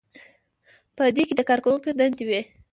[0.95, 2.41] په دې کې د کارکوونکي دندې وي.